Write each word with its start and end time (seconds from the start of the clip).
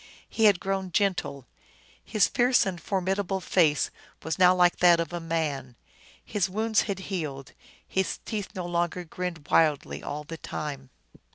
He 0.27 0.45
had 0.45 0.59
grown 0.59 0.91
gentle. 0.91 1.45
His 2.03 2.27
fierce 2.27 2.65
and 2.65 2.81
formidable 2.81 3.39
face 3.39 3.91
was 4.23 4.39
now 4.39 4.55
like 4.55 4.77
that 4.77 4.99
of 4.99 5.13
a 5.13 5.19
man. 5.19 5.75
His 6.25 6.49
wounds 6.49 6.81
had 6.89 6.97
healed; 7.13 7.53
his 7.87 8.17
teeth 8.25 8.49
no 8.55 8.65
longer 8.65 9.03
grinned 9.03 9.47
wildly 9.49 10.01
all 10.01 10.23
the 10.23 10.37
time. 10.37 10.89